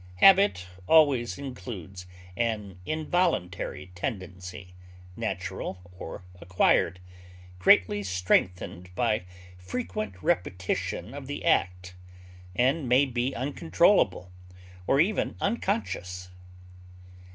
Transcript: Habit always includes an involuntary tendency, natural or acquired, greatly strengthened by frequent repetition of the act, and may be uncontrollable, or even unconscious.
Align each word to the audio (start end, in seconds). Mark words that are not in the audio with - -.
Habit 0.15 0.65
always 0.87 1.37
includes 1.37 2.07
an 2.35 2.79
involuntary 2.87 3.91
tendency, 3.93 4.73
natural 5.15 5.79
or 5.95 6.23
acquired, 6.41 6.99
greatly 7.59 8.01
strengthened 8.01 8.89
by 8.95 9.25
frequent 9.59 10.15
repetition 10.23 11.13
of 11.13 11.27
the 11.27 11.45
act, 11.45 11.93
and 12.55 12.89
may 12.89 13.05
be 13.05 13.35
uncontrollable, 13.35 14.31
or 14.87 14.99
even 14.99 15.35
unconscious. 15.39 16.31